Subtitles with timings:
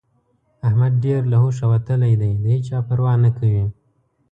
[0.67, 3.65] احمد ډېر له هوښه وتلی دی؛ د هيچا پروا نه کوي.